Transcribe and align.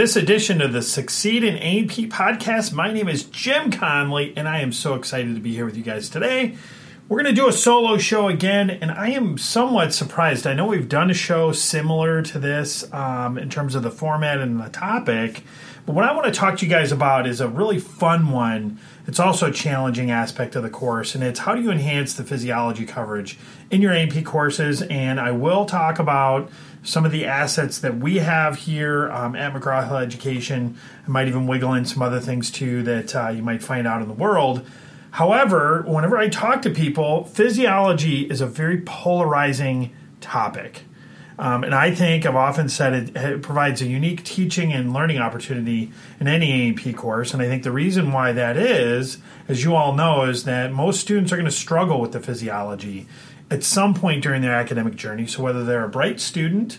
this 0.00 0.16
edition 0.16 0.62
of 0.62 0.72
the 0.72 0.80
Succeed 0.80 1.44
in 1.44 1.56
A&P 1.56 2.08
podcast. 2.08 2.72
My 2.72 2.90
name 2.90 3.06
is 3.06 3.24
Jim 3.24 3.70
Connely, 3.70 4.32
and 4.34 4.48
I 4.48 4.60
am 4.60 4.72
so 4.72 4.94
excited 4.94 5.34
to 5.34 5.42
be 5.42 5.52
here 5.52 5.66
with 5.66 5.76
you 5.76 5.82
guys 5.82 6.08
today. 6.08 6.56
We're 7.06 7.22
going 7.22 7.34
to 7.34 7.38
do 7.38 7.48
a 7.48 7.52
solo 7.52 7.98
show 7.98 8.26
again, 8.26 8.70
and 8.70 8.90
I 8.90 9.10
am 9.10 9.36
somewhat 9.36 9.92
surprised. 9.92 10.46
I 10.46 10.54
know 10.54 10.64
we've 10.64 10.88
done 10.88 11.10
a 11.10 11.14
show 11.14 11.52
similar 11.52 12.22
to 12.22 12.38
this 12.38 12.90
um, 12.94 13.36
in 13.36 13.50
terms 13.50 13.74
of 13.74 13.82
the 13.82 13.90
format 13.90 14.38
and 14.38 14.58
the 14.58 14.70
topic, 14.70 15.42
but 15.84 15.94
what 15.94 16.06
I 16.06 16.14
want 16.14 16.24
to 16.26 16.32
talk 16.32 16.56
to 16.58 16.64
you 16.64 16.70
guys 16.70 16.92
about 16.92 17.26
is 17.26 17.42
a 17.42 17.48
really 17.48 17.78
fun 17.78 18.30
one. 18.30 18.78
It's 19.06 19.20
also 19.20 19.48
a 19.48 19.52
challenging 19.52 20.10
aspect 20.10 20.56
of 20.56 20.62
the 20.62 20.70
course, 20.70 21.14
and 21.14 21.22
it's 21.22 21.40
how 21.40 21.54
do 21.54 21.60
you 21.60 21.70
enhance 21.70 22.14
the 22.14 22.24
physiology 22.24 22.86
coverage 22.86 23.38
in 23.70 23.82
your 23.82 23.92
A&P 23.92 24.22
courses. 24.22 24.80
And 24.80 25.20
I 25.20 25.32
will 25.32 25.66
talk 25.66 25.98
about 25.98 26.50
some 26.82 27.04
of 27.04 27.12
the 27.12 27.26
assets 27.26 27.78
that 27.80 27.98
we 27.98 28.16
have 28.16 28.56
here 28.56 29.10
um, 29.10 29.36
at 29.36 29.52
McGraw 29.52 29.86
Hill 29.86 29.98
Education. 29.98 30.76
I 31.06 31.10
might 31.10 31.28
even 31.28 31.46
wiggle 31.46 31.74
in 31.74 31.84
some 31.84 32.02
other 32.02 32.20
things 32.20 32.50
too 32.50 32.82
that 32.84 33.14
uh, 33.14 33.28
you 33.28 33.42
might 33.42 33.62
find 33.62 33.86
out 33.86 34.02
in 34.02 34.08
the 34.08 34.14
world. 34.14 34.66
However, 35.12 35.84
whenever 35.86 36.16
I 36.16 36.28
talk 36.28 36.62
to 36.62 36.70
people, 36.70 37.24
physiology 37.24 38.22
is 38.22 38.40
a 38.40 38.46
very 38.46 38.80
polarizing 38.80 39.92
topic. 40.20 40.82
Um, 41.38 41.64
and 41.64 41.74
I 41.74 41.94
think 41.94 42.26
I've 42.26 42.36
often 42.36 42.68
said 42.68 42.92
it, 42.92 43.16
it, 43.16 43.42
provides 43.42 43.80
a 43.80 43.86
unique 43.86 44.24
teaching 44.24 44.74
and 44.74 44.92
learning 44.92 45.18
opportunity 45.18 45.90
in 46.20 46.28
any 46.28 46.68
A&P 46.68 46.92
course. 46.92 47.32
And 47.32 47.42
I 47.42 47.46
think 47.46 47.62
the 47.62 47.72
reason 47.72 48.12
why 48.12 48.32
that 48.32 48.58
is, 48.58 49.16
as 49.48 49.64
you 49.64 49.74
all 49.74 49.94
know, 49.94 50.24
is 50.24 50.44
that 50.44 50.70
most 50.70 51.00
students 51.00 51.32
are 51.32 51.36
going 51.36 51.46
to 51.46 51.50
struggle 51.50 51.98
with 51.98 52.12
the 52.12 52.20
physiology 52.20 53.06
at 53.50 53.64
some 53.64 53.94
point 53.94 54.22
during 54.22 54.42
their 54.42 54.54
academic 54.54 54.94
journey. 54.94 55.26
So 55.26 55.42
whether 55.42 55.64
they're 55.64 55.84
a 55.84 55.88
bright 55.88 56.20
student 56.20 56.78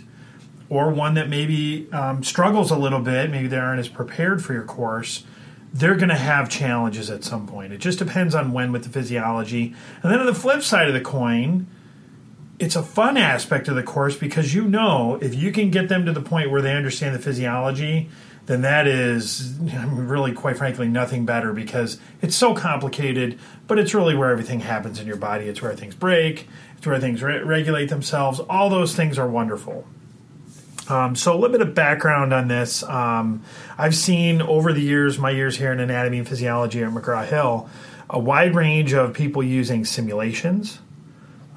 or 0.70 0.90
one 0.90 1.16
that 1.16 1.28
maybe 1.28 1.92
um, 1.92 2.24
struggles 2.24 2.72
a 2.72 2.78
little 2.78 3.02
bit, 3.02 3.30
maybe 3.30 3.48
they 3.48 3.58
aren't 3.58 3.80
as 3.80 3.90
prepared 3.90 4.44
for 4.44 4.54
your 4.54 4.64
course, 4.64 5.26
they're 5.74 5.96
going 5.96 6.10
to 6.10 6.16
have 6.16 6.50
challenges 6.50 7.10
at 7.10 7.24
some 7.24 7.46
point. 7.48 7.74
It 7.74 7.80
just 7.80 8.00
depends 8.00 8.36
on 8.36 8.54
when 8.54 8.72
with 8.72 8.84
the 8.84 8.90
physiology. 8.90 9.76
And 10.02 10.12
then 10.12 10.20
on 10.20 10.26
the 10.26 10.34
flip 10.34 10.64
side 10.64 10.88
of 10.88 10.94
the 10.94 11.02
coin, 11.02 11.68
it's 12.60 12.76
a 12.76 12.84
fun 12.84 13.18
aspect 13.18 13.68
of 13.68 13.76
the 13.76 13.84
course 13.84 14.16
because 14.16 14.54
you 14.54 14.66
know 14.66 15.18
if 15.22 15.34
you 15.34 15.52
can 15.52 15.72
get 15.72 15.90
them 15.90 16.06
to 16.06 16.14
the 16.14 16.22
point 16.22 16.52
where 16.52 16.62
they 16.62 16.74
understand 16.74 17.16
the 17.16 17.20
physiology, 17.20 18.10
then 18.52 18.62
that 18.64 18.86
is 18.86 19.54
really, 19.62 20.34
quite 20.34 20.58
frankly, 20.58 20.88
nothing 20.88 21.26
better 21.26 21.54
because 21.54 21.98
it's 22.22 22.36
so 22.36 22.54
complicated, 22.54 23.40
but 23.68 23.80
it's 23.80 23.94
really 23.94 24.14
where 24.14 24.30
everything 24.30 24.60
happens 24.60 25.00
in 25.00 25.08
your 25.08 25.16
body. 25.16 25.48
It's 25.48 25.62
where 25.62 25.74
things 25.74 25.96
break, 25.96 26.48
it's 26.78 26.86
where 26.86 27.00
things 27.00 27.24
re- 27.24 27.42
regulate 27.42 27.88
themselves. 27.88 28.40
All 28.42 28.70
those 28.70 28.96
things 28.96 29.18
are 29.18 29.28
wonderful. 29.28 29.88
Um, 30.90 31.16
so, 31.16 31.32
a 31.32 31.36
little 31.36 31.58
bit 31.58 31.62
of 31.66 31.74
background 31.74 32.34
on 32.34 32.50
this. 32.50 32.84
Um, 32.84 33.44
I've 33.78 33.96
seen 33.96 34.42
over 34.42 34.74
the 34.74 34.82
years, 34.82 35.18
my 35.18 35.32
years 35.32 35.56
here 35.56 35.72
in 35.72 35.80
anatomy 35.80 36.18
and 36.18 36.28
physiology 36.28 36.84
at 36.84 36.92
McGraw 36.92 37.26
Hill, 37.26 37.70
a 38.10 38.20
wide 38.20 38.54
range 38.54 38.94
of 38.94 39.14
people 39.14 39.42
using 39.42 39.86
simulations, 39.86 40.80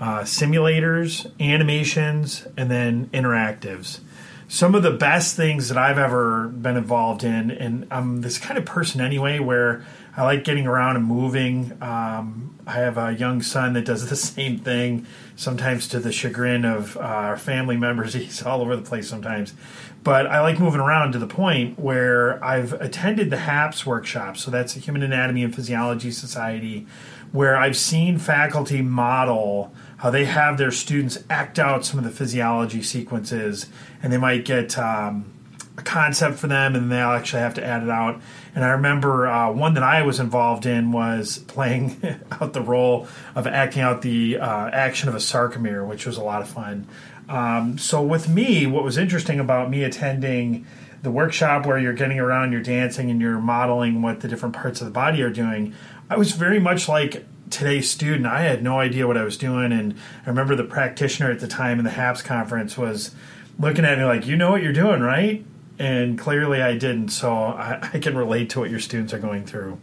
uh, 0.00 0.20
simulators, 0.20 1.28
animations, 1.40 2.46
and 2.56 2.70
then 2.70 3.06
interactives. 3.08 3.98
Some 4.46 4.74
of 4.74 4.82
the 4.82 4.90
best 4.90 5.36
things 5.36 5.68
that 5.68 5.78
I've 5.78 5.98
ever 5.98 6.48
been 6.48 6.76
involved 6.76 7.24
in, 7.24 7.50
and 7.50 7.86
I'm 7.90 8.20
this 8.20 8.38
kind 8.38 8.58
of 8.58 8.64
person 8.66 9.00
anyway, 9.00 9.38
where 9.38 9.84
I 10.16 10.24
like 10.24 10.44
getting 10.44 10.66
around 10.66 10.96
and 10.96 11.04
moving. 11.04 11.76
Um, 11.80 12.54
I 12.66 12.72
have 12.72 12.98
a 12.98 13.12
young 13.12 13.42
son 13.42 13.72
that 13.72 13.84
does 13.84 14.08
the 14.10 14.16
same 14.16 14.58
thing, 14.58 15.06
sometimes 15.36 15.88
to 15.88 15.98
the 15.98 16.12
chagrin 16.12 16.64
of 16.64 16.96
uh, 16.96 17.00
our 17.00 17.36
family 17.36 17.76
members. 17.76 18.12
He's 18.14 18.42
all 18.42 18.60
over 18.60 18.76
the 18.76 18.82
place 18.82 19.08
sometimes. 19.08 19.54
But 20.04 20.26
I 20.26 20.42
like 20.42 20.60
moving 20.60 20.80
around 20.80 21.12
to 21.12 21.18
the 21.18 21.26
point 21.26 21.78
where 21.78 22.42
I've 22.44 22.74
attended 22.74 23.30
the 23.30 23.38
HAPS 23.38 23.86
workshop. 23.86 24.36
So 24.36 24.50
that's 24.50 24.74
the 24.74 24.80
Human 24.80 25.02
Anatomy 25.02 25.42
and 25.42 25.54
Physiology 25.54 26.10
Society, 26.10 26.86
where 27.32 27.56
I've 27.56 27.76
seen 27.76 28.18
faculty 28.18 28.82
model 28.82 29.72
how 29.96 30.10
they 30.10 30.26
have 30.26 30.58
their 30.58 30.70
students 30.70 31.24
act 31.30 31.58
out 31.58 31.86
some 31.86 31.98
of 31.98 32.04
the 32.04 32.10
physiology 32.10 32.82
sequences, 32.82 33.66
and 34.02 34.12
they 34.12 34.18
might 34.18 34.44
get 34.44 34.76
um, 34.78 35.32
a 35.78 35.82
concept 35.82 36.38
for 36.38 36.46
them, 36.46 36.76
and 36.76 36.92
they'll 36.92 37.08
actually 37.08 37.40
have 37.40 37.54
to 37.54 37.64
add 37.64 37.82
it 37.82 37.88
out. 37.88 38.20
And 38.54 38.64
I 38.64 38.72
remember 38.72 39.26
uh, 39.26 39.50
one 39.50 39.72
that 39.74 39.82
I 39.82 40.02
was 40.02 40.20
involved 40.20 40.66
in 40.66 40.92
was 40.92 41.38
playing 41.38 41.96
out 42.32 42.52
the 42.52 42.60
role 42.60 43.08
of 43.34 43.46
acting 43.46 43.82
out 43.82 44.02
the 44.02 44.38
uh, 44.38 44.68
action 44.68 45.08
of 45.08 45.14
a 45.14 45.18
sarcomere, 45.18 45.86
which 45.86 46.04
was 46.04 46.18
a 46.18 46.22
lot 46.22 46.42
of 46.42 46.48
fun. 46.48 46.86
Um, 47.28 47.78
so 47.78 48.02
with 48.02 48.28
me, 48.28 48.66
what 48.66 48.84
was 48.84 48.98
interesting 48.98 49.40
about 49.40 49.70
me 49.70 49.82
attending 49.82 50.66
the 51.02 51.10
workshop 51.10 51.66
where 51.66 51.78
you're 51.78 51.92
getting 51.92 52.18
around, 52.18 52.52
you're 52.52 52.62
dancing, 52.62 53.10
and 53.10 53.20
you're 53.20 53.38
modeling 53.38 54.02
what 54.02 54.20
the 54.20 54.28
different 54.28 54.54
parts 54.54 54.80
of 54.80 54.86
the 54.86 54.90
body 54.90 55.22
are 55.22 55.30
doing, 55.30 55.74
I 56.10 56.16
was 56.16 56.32
very 56.32 56.58
much 56.58 56.88
like 56.88 57.24
today's 57.50 57.90
student. 57.90 58.26
I 58.26 58.42
had 58.42 58.62
no 58.62 58.80
idea 58.80 59.06
what 59.06 59.16
I 59.16 59.24
was 59.24 59.36
doing, 59.36 59.72
and 59.72 59.94
I 60.24 60.28
remember 60.28 60.56
the 60.56 60.64
practitioner 60.64 61.30
at 61.30 61.40
the 61.40 61.46
time 61.46 61.78
in 61.78 61.84
the 61.84 61.90
HAPS 61.92 62.22
conference 62.22 62.76
was 62.76 63.14
looking 63.58 63.84
at 63.84 63.98
me 63.98 64.04
like, 64.04 64.26
"You 64.26 64.36
know 64.36 64.50
what 64.50 64.62
you're 64.62 64.72
doing, 64.72 65.00
right?" 65.00 65.44
And 65.78 66.18
clearly, 66.18 66.62
I 66.62 66.76
didn't. 66.76 67.08
So 67.08 67.32
I, 67.32 67.90
I 67.94 67.98
can 67.98 68.16
relate 68.16 68.50
to 68.50 68.60
what 68.60 68.70
your 68.70 68.80
students 68.80 69.12
are 69.12 69.18
going 69.18 69.44
through. 69.44 69.78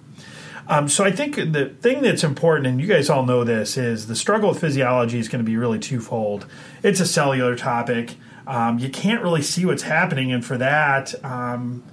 Um, 0.72 0.88
so 0.88 1.04
I 1.04 1.12
think 1.12 1.36
the 1.36 1.76
thing 1.82 2.02
that's 2.02 2.24
important, 2.24 2.66
and 2.66 2.80
you 2.80 2.88
guys 2.88 3.10
all 3.10 3.26
know 3.26 3.44
this, 3.44 3.76
is 3.76 4.08
the 4.08 4.16
struggle 4.16 4.48
with 4.48 4.62
physiology 4.62 5.20
is 5.20 5.28
going 5.28 5.44
to 5.44 5.50
be 5.50 5.58
really 5.58 5.80
twofold. 5.80 6.46
It's 6.82 7.02
a 7.02 7.06
cellular 7.06 7.58
topic. 7.58 8.16
Um, 8.48 8.80
you 8.80 8.88
can't 8.88 9.22
really 9.22 9.42
see 9.42 9.66
what's 9.66 9.84
happening, 9.84 10.32
and 10.32 10.46
for 10.46 10.58
that, 10.60 11.14
um, 11.26 11.84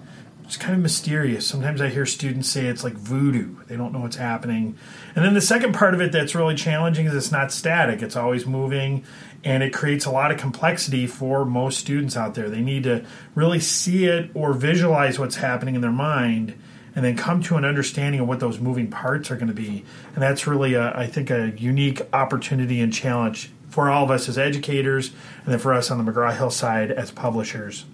it's 0.45 0.57
kind 0.57 0.77
of 0.77 0.81
mysterious. 0.81 1.45
Sometimes 1.45 1.81
I 1.81 1.89
hear 1.89 2.07
students 2.07 2.49
say 2.49 2.67
it's 2.67 2.85
like 2.85 2.95
voodoo. 2.95 3.57
They 3.67 3.77
don't 3.77 3.93
know 3.93 3.99
what's 3.99 4.17
happening. 4.17 4.79
And 5.17 5.25
then 5.25 5.35
the 5.35 5.41
second 5.41 5.75
part 5.75 5.93
of 5.93 6.01
it 6.01 6.13
that's 6.13 6.37
really 6.37 6.55
challenging 6.55 7.07
is 7.07 7.15
it's 7.15 7.33
not 7.33 7.51
static. 7.51 8.01
It's 8.01 8.17
always 8.17 8.47
moving 8.47 9.05
and 9.45 9.63
it 9.63 9.75
creates 9.75 10.07
a 10.07 10.11
lot 10.11 10.31
of 10.31 10.39
complexity 10.39 11.07
for 11.07 11.45
most 11.45 11.79
students 11.79 12.17
out 12.17 12.35
there. 12.35 12.49
They 12.49 12.63
need 12.63 12.85
to 12.85 13.05
really 13.35 13.61
see 13.61 14.07
it 14.07 14.31
or 14.35 14.55
visualize 14.55 15.19
what's 15.19 15.37
happening 15.37 15.75
in 15.75 15.81
their 15.81 15.93
mind 15.93 16.55
and 16.95 17.05
then 17.05 17.17
come 17.17 17.43
to 17.43 17.57
an 17.57 17.65
understanding 17.65 18.21
of 18.21 18.29
what 18.29 18.41
those 18.41 18.59
moving 18.59 18.89
parts 18.89 19.31
are 19.31 19.37
going 19.37 19.49
to 19.49 19.55
be. 19.55 19.85
And 20.15 20.23
that's 20.23 20.47
really, 20.47 20.75
a, 20.75 20.97
I 20.97 21.07
think, 21.07 21.31
a 21.31 21.53
unique 21.57 22.03
opportunity 22.13 22.81
and 22.81 22.93
challenge 22.93 23.51
for 23.69 23.91
all 23.91 24.05
of 24.05 24.11
us 24.11 24.29
as 24.29 24.39
educators 24.39 25.11
and 25.45 25.53
then 25.53 25.59
for 25.59 25.73
us 25.73 25.91
on 25.91 26.05
the 26.05 26.11
McGraw 26.11 26.37
Hill 26.37 26.51
side 26.51 26.91
as 26.91 27.11
publishers. 27.11 27.85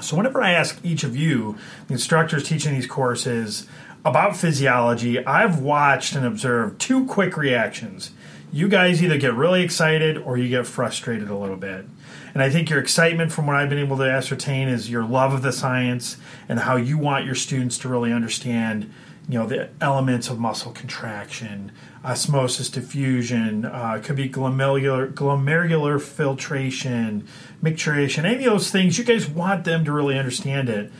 So, 0.00 0.16
whenever 0.16 0.42
I 0.42 0.52
ask 0.52 0.78
each 0.82 1.04
of 1.04 1.16
you, 1.16 1.56
the 1.86 1.94
instructors 1.94 2.48
teaching 2.48 2.74
these 2.74 2.86
courses, 2.86 3.66
about 4.04 4.36
physiology, 4.36 5.24
I've 5.24 5.60
watched 5.60 6.14
and 6.14 6.26
observed 6.26 6.80
two 6.80 7.06
quick 7.06 7.36
reactions. 7.36 8.10
You 8.52 8.68
guys 8.68 9.02
either 9.02 9.16
get 9.16 9.34
really 9.34 9.62
excited 9.62 10.18
or 10.18 10.36
you 10.36 10.48
get 10.48 10.66
frustrated 10.66 11.28
a 11.28 11.36
little 11.36 11.56
bit. 11.56 11.86
And 12.34 12.42
I 12.42 12.50
think 12.50 12.70
your 12.70 12.80
excitement, 12.80 13.32
from 13.32 13.46
what 13.46 13.56
I've 13.56 13.68
been 13.68 13.78
able 13.78 13.98
to 13.98 14.10
ascertain, 14.10 14.68
is 14.68 14.90
your 14.90 15.04
love 15.04 15.32
of 15.34 15.42
the 15.42 15.52
science 15.52 16.16
and 16.48 16.60
how 16.60 16.76
you 16.76 16.96
want 16.98 17.26
your 17.26 17.34
students 17.34 17.76
to 17.78 17.88
really 17.88 18.12
understand 18.12 18.90
you 19.28 19.38
know 19.38 19.46
the 19.46 19.68
elements 19.80 20.28
of 20.28 20.38
muscle 20.38 20.72
contraction, 20.72 21.70
osmosis 22.04 22.68
diffusion, 22.68 23.64
uh, 23.64 24.00
could 24.02 24.16
be 24.16 24.28
glomerular 24.28 25.12
glomerular 25.12 26.00
filtration, 26.00 27.26
micturition, 27.62 28.24
any 28.24 28.44
of 28.44 28.52
those 28.52 28.70
things. 28.70 28.98
You 28.98 29.04
guys 29.04 29.28
want 29.28 29.64
them 29.64 29.84
to 29.84 29.92
really 29.92 30.18
understand 30.18 30.68
it, 30.68 30.90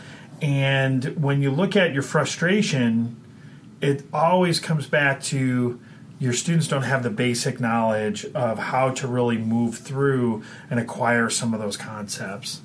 and 0.41 1.05
when 1.21 1.43
you 1.43 1.51
look 1.51 1.75
at 1.75 1.93
your 1.93 2.03
frustration, 2.03 3.21
it 3.81 4.05
always 4.13 4.61
comes 4.61 4.87
back 4.87 5.21
to 5.25 5.81
your 6.23 6.33
students 6.33 6.69
don't 6.69 6.83
have 6.83 7.03
the 7.03 7.11
basic 7.11 7.61
knowledge 7.61 8.25
of 8.35 8.59
how 8.59 8.91
to 8.91 9.07
really 9.07 9.39
move 9.39 9.79
through 9.79 10.43
and 10.71 10.79
acquire 10.79 11.29
some 11.29 11.53
of 11.53 11.61
those 11.61 11.77
concepts. 11.77 12.61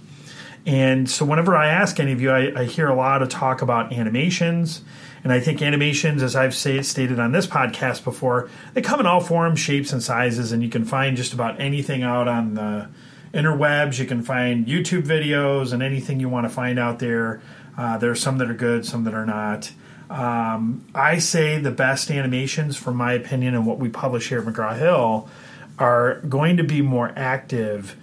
And 0.65 1.09
so, 1.09 1.25
whenever 1.25 1.55
I 1.55 1.67
ask 1.67 1.99
any 1.99 2.11
of 2.11 2.21
you, 2.21 2.29
I, 2.29 2.61
I 2.61 2.65
hear 2.65 2.87
a 2.87 2.95
lot 2.95 3.21
of 3.21 3.29
talk 3.29 3.61
about 3.61 3.93
animations 3.93 4.81
and 5.23 5.33
I 5.33 5.39
think 5.39 5.61
animations, 5.61 6.23
as 6.23 6.35
I've 6.35 6.55
say, 6.55 6.81
stated 6.81 7.19
on 7.19 7.31
this 7.31 7.47
podcast 7.47 8.03
before, 8.03 8.49
they 8.73 8.81
come 8.81 8.99
in 8.99 9.05
all 9.05 9.19
forms, 9.19 9.59
shapes, 9.59 9.91
and 9.91 10.01
sizes, 10.01 10.51
and 10.51 10.63
you 10.63 10.69
can 10.69 10.85
find 10.85 11.17
just 11.17 11.33
about 11.33 11.59
anything 11.59 12.03
out 12.03 12.27
on 12.27 12.53
the 12.53 12.87
interwebs. 13.33 13.99
You 13.99 14.05
can 14.05 14.23
find 14.23 14.65
YouTube 14.65 15.03
videos 15.03 15.73
and 15.73 15.81
anything 15.83 16.19
you 16.19 16.29
want 16.29 16.45
to 16.45 16.49
find 16.49 16.79
out 16.79 16.99
there. 16.99 17.41
Uh, 17.77 17.97
there 17.97 18.11
are 18.11 18.15
some 18.15 18.37
that 18.37 18.49
are 18.49 18.53
good, 18.53 18.85
some 18.85 19.03
that 19.03 19.13
are 19.13 19.25
not. 19.25 19.71
Um, 20.09 20.85
I 20.95 21.19
say 21.19 21.59
the 21.59 21.71
best 21.71 22.09
animations, 22.11 22.77
from 22.77 22.95
my 22.95 23.13
opinion, 23.13 23.55
and 23.55 23.65
what 23.65 23.77
we 23.77 23.89
publish 23.89 24.29
here 24.29 24.39
at 24.39 24.45
McGraw 24.45 24.77
Hill, 24.77 25.29
are 25.77 26.21
going 26.21 26.57
to 26.57 26.63
be 26.63 26.81
more 26.81 27.11
active 27.15 27.95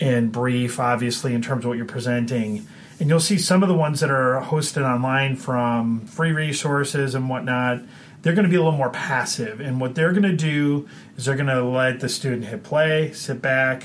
and 0.00 0.32
brief, 0.32 0.80
obviously, 0.80 1.34
in 1.34 1.42
terms 1.42 1.64
of 1.64 1.68
what 1.68 1.76
you're 1.76 1.86
presenting 1.86 2.66
and 2.98 3.08
you'll 3.08 3.18
see 3.18 3.38
some 3.38 3.62
of 3.62 3.68
the 3.70 3.74
ones 3.74 4.00
that 4.00 4.10
are 4.10 4.42
hosted 4.42 4.82
online 4.82 5.34
from 5.34 6.00
free 6.00 6.32
resources 6.32 7.14
and 7.14 7.30
whatnot 7.30 7.80
they're 8.20 8.34
going 8.34 8.44
to 8.44 8.50
be 8.50 8.56
a 8.56 8.62
little 8.62 8.76
more 8.76 8.90
passive 8.90 9.58
and 9.58 9.80
what 9.80 9.94
they're 9.94 10.12
going 10.12 10.22
to 10.22 10.36
do 10.36 10.86
is 11.16 11.24
they're 11.24 11.34
going 11.34 11.46
to 11.46 11.64
let 11.64 12.00
the 12.00 12.10
student 12.10 12.44
hit 12.44 12.62
play 12.62 13.10
sit 13.12 13.40
back 13.40 13.84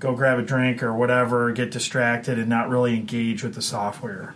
go 0.00 0.16
grab 0.16 0.38
a 0.38 0.42
drink 0.42 0.82
or 0.82 0.94
whatever, 0.94 1.52
get 1.52 1.70
distracted, 1.70 2.38
and 2.38 2.48
not 2.48 2.68
really 2.68 2.96
engage 2.96 3.44
with 3.44 3.54
the 3.54 3.62
software. 3.62 4.34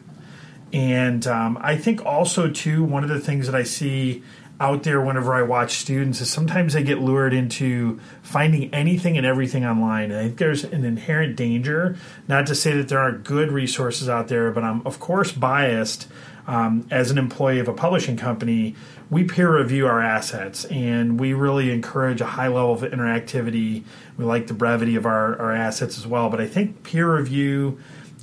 And 0.75 1.25
um, 1.29 1.57
I 1.61 1.77
think 1.77 2.05
also 2.05 2.51
too 2.51 2.83
one 2.83 3.05
of 3.05 3.09
the 3.09 3.21
things 3.21 3.47
that 3.47 3.55
I 3.55 3.63
see 3.63 4.25
out 4.59 4.83
there 4.83 5.01
whenever 5.01 5.33
I 5.33 5.43
watch 5.43 5.77
students 5.77 6.21
is 6.21 6.31
sometimes 6.31 6.73
they 6.75 6.83
get 6.83 6.99
lured 6.99 7.33
into 7.33 8.01
finding 8.23 8.75
anything 8.75 9.17
and 9.17 9.25
everything 9.25 9.65
online. 9.65 10.11
And 10.11 10.19
I 10.19 10.25
think 10.25 10.39
there's 10.39 10.65
an 10.65 10.85
inherent 10.85 11.37
danger. 11.37 11.97
Not 12.27 12.49
to 12.49 12.57
say 12.57 12.73
that 12.77 12.89
there 12.89 12.99
aren't 12.99 13.23
good 13.23 13.53
resources 13.53 14.09
out 14.09 14.27
there, 14.27 14.51
but 14.51 14.65
I'm 14.65 14.85
of 14.85 14.99
course 14.99 15.33
biased. 15.33 16.09
Um, 16.47 16.87
as 16.91 17.11
an 17.11 17.17
employee 17.17 17.59
of 17.59 17.69
a 17.69 17.73
publishing 17.73 18.19
company, 18.19 18.77
we 19.09 19.25
peer 19.25 19.57
review 19.57 19.87
our 19.87 20.03
assets 20.03 20.67
and 20.67 21.19
we 21.19 21.33
really 21.33 21.73
encourage 21.73 22.21
a 22.21 22.27
high 22.27 22.49
level 22.49 22.75
of 22.75 22.83
interactivity. 22.83 23.85
We 24.19 24.27
like 24.27 24.49
the 24.49 24.53
brevity 24.53 24.95
of 24.97 25.07
our, 25.07 25.41
our 25.41 25.53
assets 25.53 25.97
as 25.97 26.07
well. 26.07 26.29
But 26.29 26.43
I 26.43 26.47
think 26.47 26.83
peer 26.83 27.17
review 27.17 27.79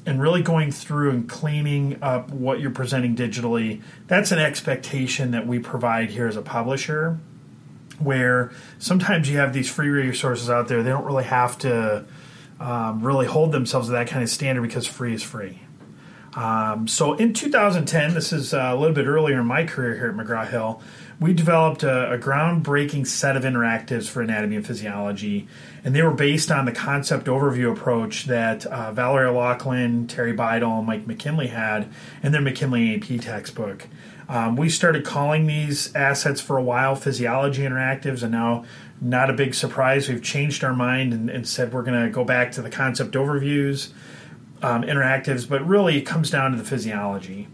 and 0.06 0.22
really 0.22 0.42
going 0.42 0.72
through 0.72 1.12
and 1.12 1.30
cleaning 1.30 1.98
up 2.02 2.32
what 2.32 2.60
you're 2.60 2.72
presenting 2.72 3.16
digitally, 3.16 3.82
that's 4.08 4.32
an 4.32 4.40
expectation 4.40 5.32
that 5.32 5.46
we 5.46 5.60
provide 5.60 6.10
here 6.10 6.28
as 6.28 6.36
a 6.36 6.42
publisher. 6.42 7.20
Where 8.00 8.52
sometimes 8.80 9.30
you 9.30 9.38
have 9.38 9.54
these 9.54 9.70
free 9.70 9.90
resources 9.90 10.50
out 10.50 10.68
there, 10.68 10.82
they 10.82 10.90
don't 10.90 11.06
really 11.06 11.26
have 11.26 11.58
to 11.60 12.06
um, 12.60 13.06
really 13.06 13.28
hold 13.28 13.52
themselves 13.52 13.88
to 13.88 13.94
that 13.94 14.08
kind 14.08 14.24
of 14.24 14.30
standard 14.30 14.64
because 14.64 14.88
free 14.88 15.14
is 15.14 15.22
free. 15.22 15.62
Um, 16.34 16.88
so 16.88 17.14
in 17.14 17.34
2010, 17.34 18.14
this 18.14 18.32
is 18.32 18.54
uh, 18.54 18.72
a 18.74 18.76
little 18.76 18.96
bit 18.96 19.06
earlier 19.06 19.40
in 19.40 19.46
my 19.46 19.66
career 19.66 19.96
here 19.96 20.10
at 20.10 20.16
McGraw 20.16 20.48
Hill, 20.48 20.82
we 21.22 21.34
developed 21.34 21.84
a, 21.84 22.14
a, 22.14 22.18
groundbreaking 22.18 23.06
set 23.06 23.38
of 23.38 23.44
interactives 23.44 24.10
for 24.10 24.24
anatomy 24.24 24.56
and 24.56 24.66
physiology, 24.66 25.48
and 25.84 25.96
they 25.96 26.02
were 26.02 26.10
based 26.10 26.50
on 26.50 26.66
the 26.66 26.72
concept 26.72 27.28
overview 27.28 27.72
approach 27.72 28.26
that 28.26 28.66
uh, 28.66 28.92
Valerie 28.92 29.30
Loughlin, 29.30 30.08
Terry 30.08 30.34
Bidle, 30.34 30.80
and 30.80 30.88
Mike 30.88 31.06
McKinley 31.06 31.48
had 31.48 31.88
in 32.24 32.32
their 32.32 32.42
McKinley 32.42 32.96
AP 32.96 33.22
textbook. 33.22 33.88
Um, 34.28 34.56
we 34.56 34.68
started 34.68 35.06
calling 35.06 35.46
these 35.46 35.96
assets 35.96 36.42
for 36.42 36.58
a 36.58 36.64
while 36.64 36.96
physiology 36.96 37.62
interactives, 37.62 38.24
and 38.24 38.32
now, 38.32 38.66
not 39.00 39.30
a 39.30 39.34
big 39.34 39.54
surprise, 39.54 40.10
we've 40.10 40.24
changed 40.24 40.64
our 40.64 40.74
mind 40.74 41.14
and, 41.14 41.30
and 41.30 41.48
said 41.48 41.72
we're 41.72 41.84
going 41.84 42.04
to 42.04 42.10
go 42.10 42.24
back 42.24 42.52
to 42.54 42.64
the 42.64 42.70
concept 42.72 43.14
overviews, 43.14 43.92
um, 44.64 44.82
interactives, 44.82 45.48
but 45.48 45.64
really 45.68 46.00
it 46.00 46.02
comes 46.02 46.32
down 46.32 46.50
to 46.50 46.58
the 46.58 46.64
physiology. 46.64 47.48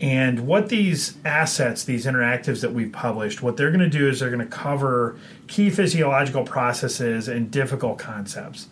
And 0.00 0.46
what 0.46 0.70
these 0.70 1.18
assets, 1.26 1.84
these 1.84 2.06
interactives 2.06 2.62
that 2.62 2.72
we've 2.72 2.92
published, 2.92 3.42
what 3.42 3.58
they're 3.58 3.70
going 3.70 3.80
to 3.80 3.90
do 3.90 4.08
is 4.08 4.20
they're 4.20 4.30
going 4.30 4.40
to 4.40 4.46
cover 4.46 5.18
key 5.46 5.68
physiological 5.68 6.44
processes 6.44 7.28
and 7.28 7.50
difficult 7.50 7.98
concepts. 7.98 8.68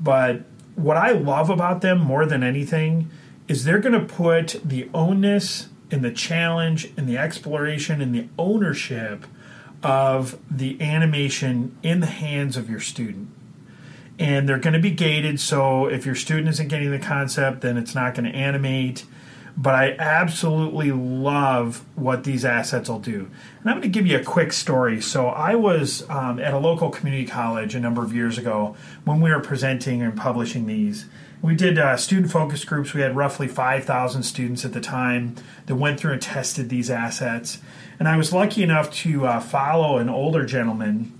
But 0.00 0.42
what 0.74 0.96
I 0.96 1.12
love 1.12 1.50
about 1.50 1.82
them 1.82 2.00
more 2.00 2.26
than 2.26 2.42
anything 2.42 3.10
is 3.46 3.64
they're 3.64 3.78
going 3.78 3.92
to 3.98 4.12
put 4.12 4.60
the 4.64 4.88
onus 4.92 5.68
and 5.92 6.02
the 6.02 6.10
challenge 6.10 6.90
and 6.96 7.08
the 7.08 7.18
exploration 7.18 8.00
and 8.00 8.14
the 8.14 8.26
ownership 8.36 9.26
of 9.84 10.38
the 10.50 10.80
animation 10.80 11.76
in 11.82 12.00
the 12.00 12.06
hands 12.06 12.56
of 12.56 12.70
your 12.70 12.80
student. 12.80 13.28
And 14.18 14.48
they're 14.48 14.58
going 14.58 14.74
to 14.74 14.80
be 14.80 14.90
gated, 14.90 15.38
so 15.40 15.86
if 15.86 16.06
your 16.06 16.14
student 16.14 16.48
isn't 16.48 16.68
getting 16.68 16.90
the 16.90 16.98
concept, 16.98 17.60
then 17.60 17.76
it's 17.76 17.94
not 17.94 18.14
going 18.14 18.30
to 18.30 18.36
animate 18.36 19.04
but 19.56 19.74
I 19.74 19.96
absolutely 19.98 20.92
love 20.92 21.84
what 21.94 22.24
these 22.24 22.44
assets 22.44 22.88
will 22.88 22.98
do. 22.98 23.30
And 23.60 23.70
I'm 23.70 23.76
going 23.76 23.82
to 23.82 23.88
give 23.88 24.06
you 24.06 24.18
a 24.18 24.24
quick 24.24 24.52
story. 24.52 25.00
So, 25.00 25.28
I 25.28 25.54
was 25.54 26.08
um, 26.08 26.38
at 26.38 26.54
a 26.54 26.58
local 26.58 26.90
community 26.90 27.26
college 27.26 27.74
a 27.74 27.80
number 27.80 28.02
of 28.02 28.14
years 28.14 28.38
ago 28.38 28.76
when 29.04 29.20
we 29.20 29.30
were 29.30 29.40
presenting 29.40 30.02
and 30.02 30.16
publishing 30.16 30.66
these. 30.66 31.06
We 31.42 31.56
did 31.56 31.76
uh, 31.76 31.96
student 31.96 32.30
focus 32.30 32.64
groups. 32.64 32.94
We 32.94 33.00
had 33.00 33.16
roughly 33.16 33.48
5,000 33.48 34.22
students 34.22 34.64
at 34.64 34.72
the 34.72 34.80
time 34.80 35.34
that 35.66 35.74
went 35.74 35.98
through 35.98 36.12
and 36.12 36.22
tested 36.22 36.68
these 36.68 36.88
assets. 36.88 37.58
And 37.98 38.08
I 38.08 38.16
was 38.16 38.32
lucky 38.32 38.62
enough 38.62 38.92
to 38.98 39.26
uh, 39.26 39.40
follow 39.40 39.98
an 39.98 40.08
older 40.08 40.46
gentleman. 40.46 41.12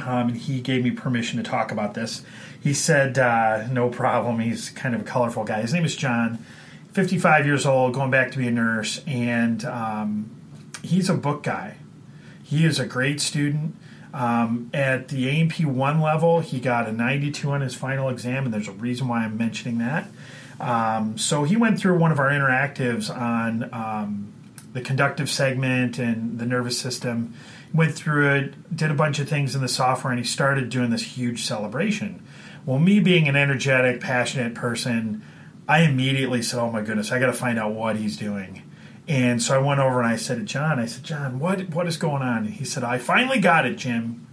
Um, 0.00 0.28
and 0.28 0.36
he 0.36 0.60
gave 0.60 0.84
me 0.84 0.92
permission 0.92 1.42
to 1.42 1.48
talk 1.48 1.72
about 1.72 1.94
this. 1.94 2.22
He 2.62 2.72
said, 2.72 3.18
uh, 3.18 3.66
No 3.66 3.88
problem. 3.88 4.38
He's 4.38 4.70
kind 4.70 4.94
of 4.94 5.00
a 5.00 5.04
colorful 5.04 5.42
guy. 5.42 5.60
His 5.60 5.74
name 5.74 5.84
is 5.84 5.96
John 5.96 6.44
55 6.92 7.46
years 7.46 7.66
old, 7.66 7.94
going 7.94 8.10
back 8.10 8.32
to 8.32 8.38
be 8.38 8.48
a 8.48 8.50
nurse, 8.50 9.02
and 9.06 9.64
um, 9.64 10.30
he's 10.82 11.08
a 11.08 11.14
book 11.14 11.42
guy. 11.42 11.76
He 12.42 12.64
is 12.64 12.78
a 12.78 12.86
great 12.86 13.20
student. 13.20 13.76
Um, 14.14 14.70
at 14.72 15.08
the 15.08 15.28
A&P 15.28 15.66
1 15.66 16.00
level, 16.00 16.40
he 16.40 16.60
got 16.60 16.88
a 16.88 16.92
92 16.92 17.50
on 17.50 17.60
his 17.60 17.74
final 17.74 18.08
exam, 18.08 18.44
and 18.44 18.54
there's 18.54 18.68
a 18.68 18.72
reason 18.72 19.06
why 19.06 19.24
I'm 19.24 19.36
mentioning 19.36 19.78
that. 19.78 20.08
Um, 20.58 21.18
so 21.18 21.44
he 21.44 21.56
went 21.56 21.78
through 21.78 21.98
one 21.98 22.10
of 22.10 22.18
our 22.18 22.30
interactives 22.30 23.14
on 23.14 23.68
um, 23.72 24.32
the 24.72 24.80
conductive 24.80 25.30
segment 25.30 25.98
and 25.98 26.38
the 26.38 26.46
nervous 26.46 26.78
system, 26.78 27.34
went 27.72 27.94
through 27.94 28.30
it, 28.34 28.76
did 28.76 28.90
a 28.90 28.94
bunch 28.94 29.18
of 29.18 29.28
things 29.28 29.54
in 29.54 29.60
the 29.60 29.68
software, 29.68 30.12
and 30.12 30.18
he 30.18 30.24
started 30.24 30.70
doing 30.70 30.90
this 30.90 31.02
huge 31.02 31.44
celebration. 31.44 32.22
Well, 32.64 32.78
me 32.78 33.00
being 33.00 33.28
an 33.28 33.36
energetic, 33.36 34.00
passionate 34.00 34.54
person, 34.54 35.22
I 35.68 35.82
immediately 35.82 36.42
said, 36.42 36.58
"Oh 36.58 36.72
my 36.72 36.80
goodness, 36.80 37.12
I 37.12 37.20
got 37.20 37.26
to 37.26 37.32
find 37.34 37.58
out 37.58 37.74
what 37.74 37.96
he's 37.96 38.16
doing." 38.16 38.62
And 39.06 39.42
so 39.42 39.54
I 39.54 39.58
went 39.58 39.80
over 39.80 40.00
and 40.00 40.08
I 40.08 40.16
said 40.16 40.38
to 40.38 40.44
John, 40.44 40.78
"I 40.78 40.86
said, 40.86 41.04
John, 41.04 41.38
what 41.38 41.68
what 41.70 41.86
is 41.86 41.98
going 41.98 42.22
on?" 42.22 42.46
He 42.46 42.64
said, 42.64 42.82
"I 42.82 42.98
finally 42.98 43.38
got 43.38 43.66
it, 43.66 43.76
Jim." 43.76 44.26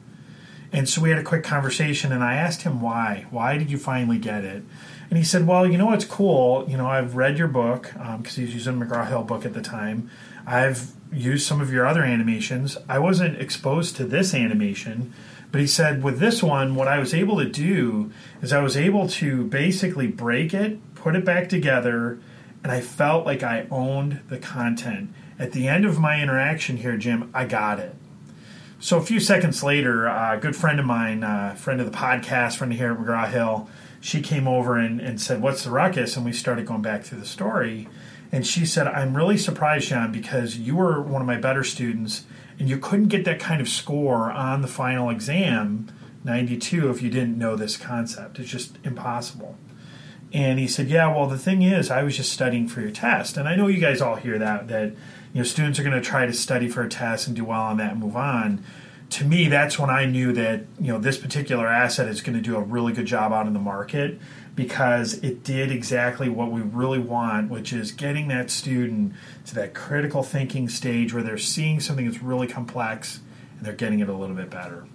And 0.71 0.89
so 0.89 1.01
we 1.01 1.09
had 1.09 1.19
a 1.19 1.23
quick 1.23 1.43
conversation, 1.43 2.11
and 2.11 2.23
I 2.23 2.35
asked 2.35 2.63
him 2.63 2.81
why. 2.81 3.25
Why 3.29 3.57
did 3.57 3.69
you 3.69 3.77
finally 3.77 4.17
get 4.17 4.43
it? 4.43 4.63
And 5.09 5.17
he 5.17 5.23
said, 5.23 5.45
"Well, 5.45 5.67
you 5.67 5.77
know 5.77 5.87
what's 5.87 6.05
cool? 6.05 6.65
You 6.69 6.77
know, 6.77 6.87
I've 6.87 7.15
read 7.15 7.37
your 7.37 7.47
book 7.49 7.91
because 7.93 8.15
um, 8.15 8.23
he 8.23 8.41
was 8.41 8.53
using 8.53 8.79
McGraw 8.79 9.07
Hill 9.07 9.23
book 9.23 9.45
at 9.45 9.53
the 9.53 9.61
time. 9.61 10.09
I've 10.47 10.91
used 11.11 11.45
some 11.45 11.61
of 11.61 11.71
your 11.71 11.85
other 11.85 12.03
animations. 12.03 12.77
I 12.87 12.99
wasn't 12.99 13.41
exposed 13.41 13.97
to 13.97 14.05
this 14.05 14.33
animation." 14.33 15.13
But 15.51 15.61
he 15.61 15.67
said, 15.67 16.03
with 16.03 16.19
this 16.19 16.43
one, 16.43 16.75
what 16.75 16.89
I 16.89 16.99
was 16.99 17.13
able 17.13 17.37
to 17.37 17.45
do 17.45 18.11
is 18.41 18.51
I 18.51 18.59
was 18.59 18.75
able 18.75 19.07
to 19.07 19.45
basically 19.45 20.05
break 20.07 20.53
it, 20.53 20.79
put 21.05 21.15
it 21.15 21.23
back 21.23 21.47
together, 21.47 22.17
and 22.63 22.71
I 22.71 22.81
felt 22.81 23.27
like 23.27 23.43
I 23.43 23.67
owned 23.69 24.21
the 24.27 24.39
content. 24.39 25.13
At 25.37 25.51
the 25.51 25.67
end 25.67 25.85
of 25.85 25.99
my 25.99 26.19
interaction 26.19 26.77
here, 26.77 26.97
Jim, 26.97 27.29
I 27.31 27.45
got 27.45 27.79
it. 27.79 27.93
So 28.79 28.97
a 28.97 29.03
few 29.03 29.19
seconds 29.19 29.61
later, 29.61 30.07
a 30.07 30.39
good 30.41 30.55
friend 30.55 30.79
of 30.79 30.85
mine, 30.87 31.23
uh, 31.23 31.53
friend 31.53 31.79
of 31.79 31.85
the 31.85 31.95
podcast, 31.95 32.57
friend 32.57 32.73
here 32.73 32.91
at 32.91 32.97
McGraw 32.97 33.29
Hill, 33.29 33.69
she 34.01 34.19
came 34.19 34.47
over 34.47 34.79
and, 34.79 34.99
and 34.99 35.21
said, 35.21 35.43
What's 35.43 35.63
the 35.63 35.69
ruckus? 35.69 36.15
And 36.15 36.25
we 36.25 36.33
started 36.33 36.65
going 36.65 36.81
back 36.81 37.03
through 37.03 37.19
the 37.19 37.27
story. 37.27 37.87
And 38.31 38.45
she 38.45 38.65
said, 38.65 38.87
I'm 38.87 39.15
really 39.15 39.37
surprised, 39.37 39.89
John, 39.89 40.11
because 40.11 40.57
you 40.57 40.75
were 40.75 41.03
one 41.03 41.21
of 41.21 41.27
my 41.27 41.37
better 41.37 41.63
students 41.63 42.25
and 42.57 42.67
you 42.67 42.79
couldn't 42.79 43.09
get 43.09 43.25
that 43.25 43.39
kind 43.39 43.61
of 43.61 43.69
score 43.69 44.31
on 44.31 44.63
the 44.63 44.67
final 44.67 45.11
exam, 45.11 45.85
92, 46.23 46.89
if 46.89 47.03
you 47.03 47.11
didn't 47.11 47.37
know 47.37 47.55
this 47.55 47.77
concept. 47.77 48.39
It's 48.39 48.49
just 48.49 48.79
impossible. 48.83 49.55
And 50.35 50.59
he 50.59 50.67
said, 50.67 50.89
"Yeah, 50.89 51.07
well, 51.15 51.27
the 51.27 51.37
thing 51.37 51.61
is, 51.61 51.89
I 51.89 52.03
was 52.03 52.17
just 52.17 52.33
studying 52.33 52.67
for 52.67 52.81
your 52.81 52.91
test, 52.91 53.37
and 53.37 53.47
I 53.47 53.55
know 53.55 53.67
you 53.67 53.79
guys 53.79 54.01
all 54.01 54.17
hear 54.17 54.37
that 54.37 54.67
that 54.67 54.89
you 54.89 55.39
know 55.39 55.43
students 55.43 55.79
are 55.79 55.83
going 55.83 55.95
to 55.95 56.01
try 56.01 56.25
to 56.25 56.33
study 56.33 56.67
for 56.67 56.83
a 56.83 56.89
test 56.89 57.27
and 57.27 57.37
do 57.37 57.45
well 57.45 57.61
on 57.61 57.77
that 57.77 57.93
and 57.93 58.01
move 58.01 58.17
on." 58.17 58.61
To 59.11 59.23
me, 59.23 59.47
that's 59.47 59.79
when 59.79 59.89
I 59.89 60.05
knew 60.05 60.33
that 60.33 60.65
you 60.77 60.91
know 60.91 60.99
this 60.99 61.17
particular 61.17 61.69
asset 61.69 62.09
is 62.09 62.19
going 62.19 62.35
to 62.35 62.41
do 62.41 62.57
a 62.57 62.61
really 62.61 62.91
good 62.91 63.05
job 63.05 63.31
out 63.31 63.47
in 63.47 63.53
the 63.53 63.59
market 63.59 64.19
because 64.55 65.13
it 65.15 65.45
did 65.45 65.71
exactly 65.71 66.27
what 66.27 66.51
we 66.51 66.59
really 66.59 66.99
want, 66.99 67.49
which 67.49 67.71
is 67.71 67.93
getting 67.93 68.27
that 68.27 68.51
student 68.51 69.13
to 69.45 69.55
that 69.55 69.73
critical 69.73 70.21
thinking 70.21 70.67
stage 70.67 71.13
where 71.13 71.23
they're 71.23 71.37
seeing 71.37 71.79
something 71.79 72.05
that's 72.05 72.21
really 72.21 72.47
complex 72.47 73.21
and 73.57 73.65
they're 73.65 73.73
getting 73.73 74.01
it 74.01 74.09
a 74.09 74.13
little 74.13 74.35
bit 74.35 74.49
better. 74.49 74.85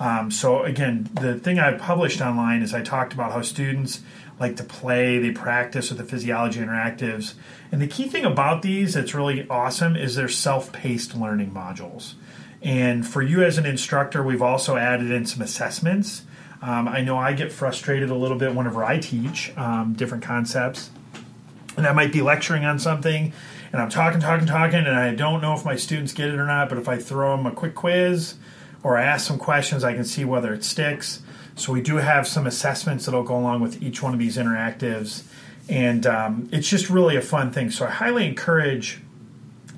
Um, 0.00 0.30
so 0.30 0.62
again, 0.62 1.10
the 1.20 1.38
thing 1.38 1.58
I 1.58 1.72
published 1.76 2.20
online 2.22 2.62
is 2.62 2.72
I 2.72 2.82
talked 2.82 3.12
about 3.12 3.32
how 3.32 3.42
students 3.42 4.00
like 4.40 4.56
to 4.56 4.64
play, 4.64 5.18
they 5.18 5.30
practice 5.30 5.90
with 5.90 5.98
the 5.98 6.04
physiology 6.04 6.60
interactives. 6.60 7.34
And 7.70 7.80
the 7.80 7.86
key 7.86 8.08
thing 8.08 8.24
about 8.24 8.62
these 8.62 8.94
that's 8.94 9.14
really 9.14 9.46
awesome 9.48 9.94
is 9.94 10.16
they're 10.16 10.28
self-paced 10.28 11.14
learning 11.14 11.52
modules. 11.52 12.14
And 12.62 13.06
for 13.06 13.22
you 13.22 13.42
as 13.44 13.58
an 13.58 13.66
instructor, 13.66 14.22
we've 14.22 14.42
also 14.42 14.76
added 14.76 15.10
in 15.10 15.26
some 15.26 15.42
assessments. 15.42 16.22
Um, 16.62 16.88
I 16.88 17.00
know 17.02 17.16
I 17.16 17.32
get 17.32 17.52
frustrated 17.52 18.10
a 18.10 18.14
little 18.14 18.36
bit 18.36 18.54
whenever 18.54 18.84
I 18.84 18.98
teach 18.98 19.56
um, 19.56 19.92
different 19.92 20.24
concepts. 20.24 20.90
And 21.76 21.86
I 21.86 21.92
might 21.92 22.12
be 22.12 22.20
lecturing 22.20 22.64
on 22.64 22.78
something 22.78 23.32
and 23.72 23.80
I'm 23.80 23.88
talking, 23.88 24.20
talking, 24.20 24.46
talking, 24.46 24.80
and 24.80 24.96
I 24.96 25.14
don't 25.14 25.40
know 25.40 25.54
if 25.54 25.64
my 25.64 25.76
students 25.76 26.12
get 26.12 26.28
it 26.28 26.34
or 26.34 26.46
not. 26.46 26.68
But 26.68 26.78
if 26.78 26.88
I 26.88 26.98
throw 26.98 27.36
them 27.36 27.46
a 27.46 27.52
quick 27.52 27.74
quiz 27.74 28.34
or 28.82 28.98
I 28.98 29.04
ask 29.04 29.26
some 29.26 29.38
questions, 29.38 29.84
I 29.84 29.94
can 29.94 30.04
see 30.04 30.24
whether 30.24 30.52
it 30.52 30.64
sticks. 30.64 31.22
So 31.60 31.72
we 31.72 31.82
do 31.82 31.96
have 31.96 32.26
some 32.26 32.46
assessments 32.46 33.04
that'll 33.04 33.22
go 33.22 33.36
along 33.36 33.60
with 33.60 33.82
each 33.82 34.02
one 34.02 34.12
of 34.12 34.18
these 34.18 34.36
interactives, 34.36 35.24
and 35.68 36.06
um, 36.06 36.48
it's 36.52 36.68
just 36.68 36.90
really 36.90 37.16
a 37.16 37.22
fun 37.22 37.52
thing. 37.52 37.70
So 37.70 37.86
I 37.86 37.90
highly 37.90 38.26
encourage 38.26 39.00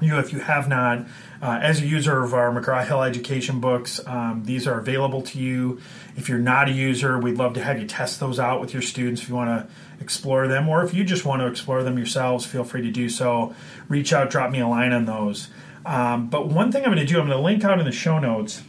you, 0.00 0.18
if 0.18 0.32
you 0.32 0.40
have 0.40 0.68
not, 0.68 1.06
Uh, 1.42 1.58
as 1.60 1.80
a 1.80 1.84
user 1.84 2.22
of 2.22 2.34
our 2.34 2.52
McGraw 2.52 2.86
Hill 2.86 3.02
education 3.02 3.58
books, 3.58 4.00
um, 4.06 4.44
these 4.44 4.68
are 4.68 4.78
available 4.78 5.22
to 5.22 5.40
you. 5.40 5.80
If 6.16 6.28
you're 6.28 6.38
not 6.38 6.68
a 6.68 6.70
user, 6.70 7.18
we'd 7.18 7.36
love 7.36 7.54
to 7.54 7.64
have 7.64 7.80
you 7.80 7.86
test 7.88 8.20
those 8.20 8.38
out 8.38 8.60
with 8.60 8.72
your 8.72 8.80
students 8.80 9.22
if 9.22 9.28
you 9.28 9.34
want 9.34 9.50
to 9.50 9.66
explore 10.00 10.46
them, 10.46 10.68
or 10.68 10.84
if 10.84 10.94
you 10.94 11.02
just 11.02 11.24
want 11.24 11.42
to 11.42 11.48
explore 11.48 11.82
them 11.82 11.96
yourselves, 11.98 12.46
feel 12.46 12.62
free 12.62 12.82
to 12.82 12.92
do 12.92 13.08
so. 13.08 13.56
Reach 13.88 14.12
out, 14.12 14.30
drop 14.30 14.52
me 14.52 14.60
a 14.60 14.68
line 14.68 14.92
on 14.92 15.04
those. 15.04 15.48
Um, 15.84 16.28
but 16.28 16.46
one 16.46 16.70
thing 16.70 16.84
I'm 16.84 16.92
going 16.94 17.04
to 17.04 17.12
do, 17.12 17.18
I'm 17.18 17.26
going 17.26 17.36
to 17.36 17.42
link 17.42 17.64
out 17.64 17.80
in 17.80 17.86
the 17.86 17.90
show 17.90 18.20
notes 18.20 18.62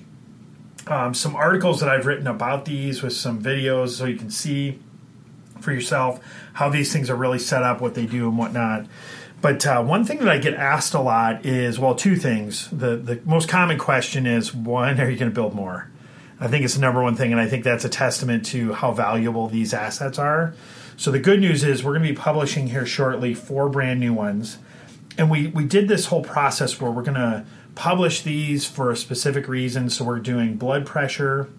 um, 0.88 1.14
some 1.14 1.36
articles 1.36 1.80
that 1.80 1.90
I've 1.90 2.06
written 2.06 2.28
about 2.28 2.66
these 2.66 3.02
with 3.02 3.14
some 3.14 3.42
videos 3.42 3.90
so 3.90 4.06
you 4.06 4.18
can 4.18 4.30
see 4.30 4.80
for 5.60 5.72
yourself 5.72 6.20
how 6.54 6.70
these 6.70 6.92
things 6.92 7.10
are 7.10 7.16
really 7.16 7.40
set 7.40 7.64
up, 7.64 7.82
what 7.82 7.96
they 7.96 8.06
do, 8.06 8.28
and 8.28 8.38
whatnot. 8.38 8.86
But 9.42 9.66
uh, 9.66 9.84
one 9.84 10.06
thing 10.06 10.20
that 10.20 10.30
I 10.30 10.38
get 10.38 10.54
asked 10.54 10.94
a 10.94 11.02
lot 11.02 11.46
is 11.46 11.78
well, 11.80 11.96
two 11.96 12.16
things. 12.16 12.70
The 12.70 12.96
the 12.96 13.22
most 13.26 13.50
common 13.50 13.78
question 13.78 14.26
is 14.26 14.54
when 14.54 15.00
are 15.00 15.10
you 15.10 15.18
going 15.18 15.32
to 15.32 15.36
build 15.36 15.54
more? 15.54 15.90
I 16.40 16.48
think 16.48 16.66
it's 16.66 16.76
the 16.76 16.82
number 16.82 17.02
one 17.02 17.16
thing, 17.16 17.32
and 17.32 17.40
I 17.40 17.48
think 17.48 17.64
that's 17.64 17.86
a 17.86 17.90
testament 17.90 18.46
to 18.48 18.74
how 18.74 18.92
valuable 18.92 19.48
these 19.48 19.74
assets 19.74 20.20
are. 20.20 20.54
So 20.98 21.12
the 21.12 21.20
good 21.20 21.40
news 21.40 21.64
is 21.64 21.84
we're 21.84 21.94
going 21.94 22.08
to 22.08 22.14
be 22.14 22.16
publishing 22.16 22.68
here 22.68 22.86
shortly 22.86 23.34
four 23.34 23.70
brand 23.70 24.00
new 24.00 24.14
ones, 24.14 24.60
and 25.18 25.30
we 25.30 25.48
we 25.48 25.66
did 25.66 25.88
this 25.88 26.06
whole 26.06 26.24
process 26.24 26.80
where 26.80 26.92
we're 26.92 27.04
going 27.04 27.16
to 27.16 27.46
publish 27.76 28.22
these 28.22 28.66
for 28.66 28.92
a 28.92 28.98
specific 28.98 29.48
reason. 29.48 29.90
So 29.90 30.06
we're 30.06 30.20
doing 30.20 30.58
blood 30.58 30.86
pressure. 30.86 31.50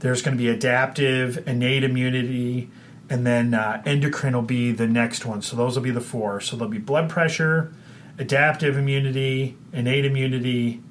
There's 0.00 0.22
going 0.22 0.36
to 0.36 0.42
be 0.42 0.48
adaptive, 0.48 1.46
innate 1.48 1.84
immunity, 1.84 2.70
and 3.08 3.26
then 3.26 3.54
uh, 3.54 3.82
endocrine 3.86 4.34
will 4.34 4.42
be 4.42 4.72
the 4.72 4.86
next 4.86 5.24
one. 5.24 5.42
So 5.42 5.56
those 5.56 5.76
will 5.76 5.82
be 5.82 5.90
the 5.90 6.00
four. 6.00 6.40
So 6.40 6.56
there'll 6.56 6.70
be 6.70 6.78
blood 6.78 7.08
pressure, 7.08 7.72
adaptive 8.18 8.76
immunity, 8.76 9.56
innate 9.72 10.04
immunity, 10.04 10.82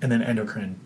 and 0.00 0.10
then 0.10 0.22
endocrine. 0.22 0.80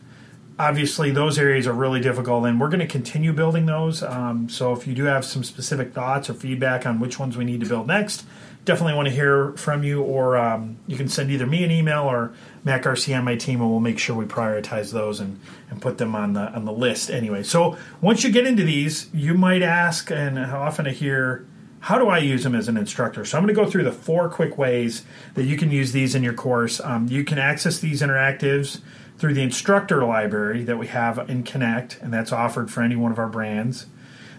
Obviously, 0.60 1.10
those 1.10 1.38
areas 1.38 1.66
are 1.66 1.72
really 1.72 2.00
difficult, 2.00 2.44
and 2.44 2.60
we're 2.60 2.68
going 2.68 2.80
to 2.80 2.86
continue 2.86 3.32
building 3.32 3.64
those. 3.64 4.02
Um, 4.02 4.50
so 4.50 4.74
if 4.74 4.86
you 4.86 4.94
do 4.94 5.04
have 5.04 5.24
some 5.24 5.42
specific 5.42 5.94
thoughts 5.94 6.28
or 6.28 6.34
feedback 6.34 6.84
on 6.84 7.00
which 7.00 7.18
ones 7.18 7.34
we 7.34 7.46
need 7.46 7.60
to 7.60 7.66
build 7.66 7.86
next, 7.86 8.26
definitely 8.66 8.92
want 8.92 9.08
to 9.08 9.14
hear 9.14 9.52
from 9.52 9.82
you, 9.82 10.02
or 10.02 10.36
um, 10.36 10.76
you 10.86 10.98
can 10.98 11.08
send 11.08 11.30
either 11.30 11.46
me 11.46 11.64
an 11.64 11.70
email 11.70 12.02
or 12.02 12.34
Matt 12.62 12.82
Garcia 12.82 13.16
on 13.16 13.24
my 13.24 13.36
team, 13.36 13.62
and 13.62 13.70
we'll 13.70 13.80
make 13.80 13.98
sure 13.98 14.14
we 14.14 14.26
prioritize 14.26 14.92
those 14.92 15.18
and, 15.18 15.40
and 15.70 15.80
put 15.80 15.96
them 15.96 16.14
on 16.14 16.34
the 16.34 16.52
on 16.52 16.66
the 16.66 16.72
list 16.72 17.08
anyway. 17.08 17.42
So 17.42 17.78
once 18.02 18.22
you 18.22 18.30
get 18.30 18.46
into 18.46 18.62
these, 18.62 19.08
you 19.14 19.32
might 19.32 19.62
ask, 19.62 20.10
and 20.10 20.38
often 20.38 20.86
I 20.86 20.90
hear, 20.90 21.46
how 21.80 21.98
do 21.98 22.08
I 22.08 22.18
use 22.18 22.42
them 22.44 22.54
as 22.54 22.68
an 22.68 22.76
instructor? 22.76 23.24
So 23.24 23.38
I'm 23.38 23.44
going 23.44 23.54
to 23.54 23.64
go 23.64 23.70
through 23.70 23.84
the 23.84 23.92
four 23.92 24.28
quick 24.28 24.58
ways 24.58 25.04
that 25.36 25.44
you 25.44 25.56
can 25.56 25.70
use 25.70 25.92
these 25.92 26.14
in 26.14 26.22
your 26.22 26.34
course. 26.34 26.80
Um, 26.80 27.08
you 27.08 27.24
can 27.24 27.38
access 27.38 27.78
these 27.78 28.02
interactives 28.02 28.82
through 29.20 29.34
the 29.34 29.42
instructor 29.42 30.02
library 30.02 30.64
that 30.64 30.78
we 30.78 30.86
have 30.86 31.18
in 31.28 31.42
Connect, 31.42 31.98
and 32.00 32.10
that's 32.10 32.32
offered 32.32 32.70
for 32.70 32.82
any 32.82 32.96
one 32.96 33.12
of 33.12 33.18
our 33.18 33.28
brands. 33.28 33.84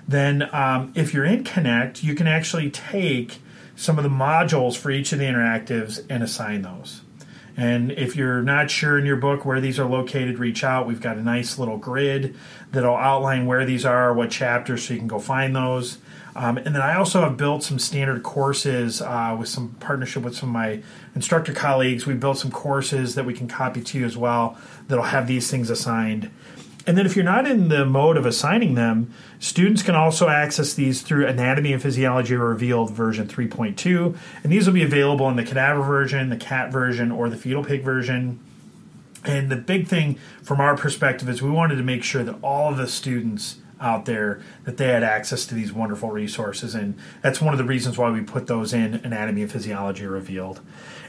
Then, 0.08 0.50
um, 0.52 0.92
if 0.96 1.14
you're 1.14 1.24
in 1.24 1.44
Connect, 1.44 2.04
you 2.04 2.16
can 2.16 2.26
actually 2.26 2.72
take 2.72 3.38
some 3.76 4.00
of 4.00 4.04
the 4.04 4.10
modules 4.10 4.76
for 4.76 4.90
each 4.90 5.14
of 5.14 5.20
the 5.20 5.26
interactives 5.26 6.04
and 6.10 6.24
assign 6.24 6.64
those. 6.64 7.02
And 7.56 7.92
if 7.92 8.16
you're 8.16 8.42
not 8.42 8.72
sure 8.72 8.98
in 8.98 9.06
your 9.06 9.18
book 9.18 9.46
where 9.46 9.62
these 9.62 9.78
are 9.78 9.86
located, 9.86 10.40
reach 10.40 10.64
out. 10.64 10.88
We've 10.88 11.00
got 11.00 11.18
a 11.18 11.22
nice 11.24 11.60
little 11.60 11.78
grid 11.78 12.36
that'll 12.72 12.96
outline 12.96 13.46
where 13.46 13.66
these 13.66 13.86
are, 13.86 14.12
what 14.12 14.32
chapters, 14.32 14.88
so 14.88 14.96
you 14.96 15.00
can 15.00 15.08
go 15.08 15.20
find 15.20 15.56
those. 15.56 16.00
Um, 16.36 16.58
and 16.58 16.74
then 16.74 16.82
I 16.82 16.96
also 16.96 17.22
have 17.22 17.38
built 17.38 17.64
some 17.64 17.80
standard 17.80 18.24
courses 18.24 19.02
uh, 19.02 19.36
with 19.38 19.50
some 19.50 19.76
partnership 19.80 20.24
with 20.24 20.36
some 20.36 20.50
of 20.50 20.54
my 20.54 20.82
instructor 21.14 21.54
colleagues. 21.54 22.06
We 22.06 22.14
built 22.14 22.38
some 22.38 22.52
courses 22.52 23.16
that 23.16 23.26
we 23.26 23.34
can 23.34 23.48
copy 23.48 23.82
to 23.82 24.00
you 24.00 24.06
as 24.06 24.16
well 24.16 24.58
that'll 24.88 25.06
have 25.06 25.28
these 25.28 25.52
things 25.52 25.70
assigned. 25.70 26.32
And 26.88 26.98
then 26.98 27.06
if 27.06 27.16
you're 27.16 27.26
not 27.26 27.46
in 27.46 27.68
the 27.68 27.86
mode 27.86 28.18
of 28.18 28.26
assigning 28.26 28.74
them, 28.74 29.14
students 29.40 29.84
can 29.84 29.94
also 29.94 30.30
access 30.30 30.74
these 30.74 31.02
through 31.02 31.28
Anatomy 31.28 31.74
and 31.74 31.82
Physiology 31.82 32.36
Revealed 32.36 32.92
version 32.92 33.28
3.2. 33.28 34.18
And 34.44 34.52
these 34.52 34.66
will 34.66 34.74
be 34.74 34.84
available 34.84 35.30
in 35.30 35.36
the 35.36 35.44
cadaver 35.44 35.84
version, 35.84 36.30
the 36.30 36.38
cat 36.38 36.72
version, 36.72 37.12
or 37.12 37.30
the 37.30 37.38
fetal 37.38 37.64
pig 37.64 37.84
version. 37.84 38.40
And 39.24 39.52
the 39.52 39.56
big 39.56 39.88
thing 39.88 40.16
from 40.42 40.60
our 40.60 40.76
perspective 40.76 41.30
is 41.30 41.42
we 41.42 41.52
wanted 41.52 41.76
to 41.76 41.84
make 41.84 42.04
sure 42.04 42.24
that 42.24 42.36
all 42.42 42.72
of 42.72 42.78
the 42.78 42.88
students 42.88 43.58
out 43.82 44.06
there 44.06 44.42
that 44.64 44.78
they 44.78 44.88
had 44.88 45.04
access 45.04 45.46
to 45.48 45.56
these 45.56 45.74
wonderful 45.74 46.12
resources. 46.12 46.76
And 46.76 46.98
that's 47.22 47.42
one 47.42 47.54
of 47.54 47.58
the 47.58 47.64
reasons 47.64 47.98
why 47.98 48.12
we 48.12 48.22
put 48.22 48.48
those 48.48 48.74
in 48.74 48.96
anatomy 48.96 49.42
and 49.42 49.52
physiology 49.52 50.06
revealed. 50.06 50.62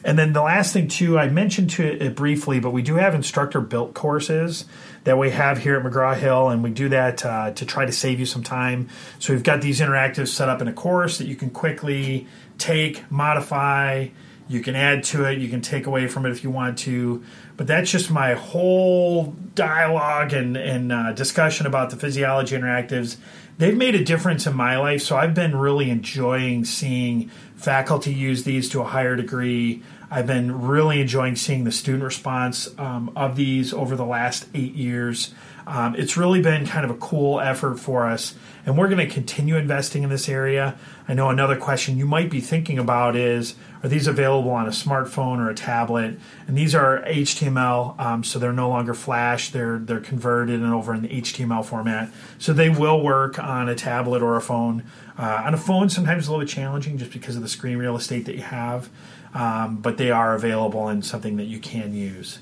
And 0.05 0.19
then 0.19 0.33
the 0.33 0.43
last 0.43 0.73
thing 0.73 0.89
too 0.89 1.19
i 1.19 1.29
mentioned 1.29 1.71
to 1.71 1.85
it 1.85 2.17
briefly 2.17 2.59
but 2.59 2.71
we 2.71 2.83
do 2.83 2.97
have 2.97 3.15
instructor 3.15 3.61
built 3.61 3.95
courses 3.95 4.65
that 5.05 5.17
we 5.17 5.31
have 5.31 5.59
here 5.59 5.77
at 5.77 5.85
mcgraw 5.85 6.17
hill 6.17 6.49
and 6.49 6.63
we 6.63 6.71
do 6.71 6.89
that 6.89 7.25
uh, 7.25 7.53
to 7.53 7.65
try 7.65 7.87
to 7.87 7.93
save 7.93 8.19
you 8.19 8.27
some 8.27 8.43
time. 8.43 8.89
So 9.19 9.33
we've 9.33 9.43
got 9.43 9.61
these 9.61 9.81
interactives 9.81 10.29
set 10.29 10.49
up 10.49 10.61
in 10.61 10.69
a 10.69 10.73
course 10.73 11.19
that 11.19 11.27
you 11.27 11.37
can 11.37 11.51
quickly 11.51 12.27
take 12.59 13.11
modify 13.11 14.09
you 14.49 14.61
can 14.61 14.75
add 14.75 15.05
to 15.05 15.25
it, 15.25 15.39
you 15.39 15.49
can 15.49 15.61
take 15.61 15.87
away 15.87 16.09
from 16.09 16.27
it 16.27 16.31
if 16.31 16.45
you 16.45 16.51
want 16.51 16.79
to. 16.79 17.25
But 17.57 17.67
that's 17.67 17.91
just 17.91 18.11
my 18.11 18.35
whole 18.35 19.35
dialogue 19.55 20.33
and, 20.33 20.57
and 20.57 20.93
uh, 20.93 21.13
discussion 21.13 21.67
about 21.67 21.91
the 21.91 21.97
physiology 21.97 22.57
interactives. 22.57 23.17
They've 23.59 23.77
made 23.77 23.95
a 23.95 24.05
difference 24.05 24.47
in 24.47 24.57
my 24.57 24.79
life, 24.79 25.03
so 25.03 25.17
I've 25.17 25.35
been 25.35 25.57
really 25.57 25.91
enjoying 25.91 26.65
seeing 26.65 27.29
faculty 27.57 28.13
use 28.13 28.45
these 28.45 28.69
to 28.71 28.81
a 28.81 28.85
higher 28.85 29.15
degree. 29.15 29.83
I've 30.13 30.27
been 30.27 30.67
really 30.67 31.01
enjoying 31.01 31.37
seeing 31.37 31.65
the 31.65 31.73
student 31.73 32.05
response 32.05 32.69
um, 32.79 33.11
of 33.17 33.35
these 33.35 33.73
over 33.73 33.97
the 33.97 34.05
last 34.05 34.47
eight 34.53 34.75
years. 34.75 35.33
Um, 35.67 35.95
it's 35.97 36.19
really 36.19 36.43
been 36.43 36.67
kind 36.67 36.85
of 36.85 36.91
a 36.91 36.99
cool 36.99 37.41
effort 37.41 37.81
for 37.81 38.05
us, 38.05 38.35
and 38.67 38.77
we're 38.77 38.89
going 38.89 38.99
to 38.99 39.11
continue 39.11 39.57
investing 39.57 40.03
in 40.03 40.11
this 40.11 40.29
area. 40.29 40.77
I 41.09 41.15
know 41.15 41.31
another 41.31 41.57
question 41.57 41.97
you 41.97 42.05
might 42.05 42.29
be 42.29 42.41
thinking 42.41 42.79
about 42.79 43.17
is 43.17 43.55
are 43.83 43.89
these 43.89 44.07
available 44.07 44.51
on 44.51 44.67
a 44.67 44.71
smartphone 44.71 45.39
or 45.39 45.49
a 45.49 45.55
tablet? 45.55 46.19
And 46.47 46.59
these 46.59 46.75
are 46.75 47.03
HTML, 47.05 47.99
um, 47.99 48.23
so 48.23 48.39
they're 48.39 48.53
no 48.53 48.69
longer 48.69 48.93
Flash. 48.93 49.49
They're 49.49 49.79
they're 49.79 50.01
converted 50.01 50.61
and 50.61 50.75
over 50.75 50.93
in 50.95 51.01
the 51.03 51.09
HTML 51.09 51.65
format, 51.65 52.11
so 52.39 52.53
they 52.53 52.69
will 52.69 53.03
work 53.03 53.39
on 53.39 53.71
a 53.71 53.75
tablet 53.75 54.21
or 54.21 54.37
a 54.37 54.43
phone. 54.43 54.85
Uh, 55.19 55.43
on 55.47 55.55
a 55.55 55.59
phone, 55.59 55.89
sometimes 55.89 56.27
a 56.27 56.31
little 56.31 56.45
bit 56.45 56.53
challenging 56.53 56.99
just 56.99 57.13
because 57.13 57.37
of 57.37 57.43
the 57.43 57.49
screen 57.49 57.79
real 57.79 57.97
estate 57.97 58.27
that 58.27 58.35
you 58.35 58.43
have, 58.43 58.91
um, 59.35 59.77
but 59.77 59.97
they 59.97 60.11
are 60.11 60.35
available 60.35 60.89
and 60.89 61.05
something 61.05 61.37
that 61.37 61.45
you 61.47 61.59
can 61.59 61.95
use. 61.95 62.39